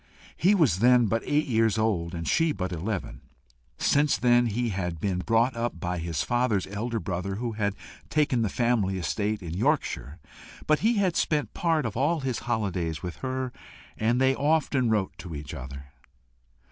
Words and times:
He 0.35 0.55
was 0.55 0.79
then 0.79 1.05
but 1.05 1.21
eight 1.27 1.45
years 1.45 1.77
old, 1.77 2.15
and 2.15 2.27
she 2.27 2.51
but 2.53 2.71
eleven. 2.71 3.21
Since 3.77 4.17
then, 4.17 4.47
he 4.47 4.69
had 4.69 4.99
been 4.99 5.19
brought 5.19 5.55
up 5.55 5.79
by 5.79 5.99
his 5.99 6.23
father's 6.23 6.65
elder 6.65 6.99
brother, 6.99 7.35
who 7.35 7.51
had 7.51 7.75
the 8.09 8.49
family 8.49 8.97
estate 8.97 9.43
in 9.43 9.53
Yorkshire, 9.53 10.17
but 10.65 10.79
he 10.79 10.95
had 10.97 11.15
spent 11.15 11.53
part 11.53 11.85
of 11.85 11.95
all 11.95 12.21
his 12.21 12.39
holidays 12.49 13.03
with 13.03 13.17
her, 13.17 13.53
and 13.95 14.19
they 14.19 14.33
often 14.33 14.89
wrote 14.89 15.15
to 15.19 15.35
each 15.35 15.53
other. 15.53 15.91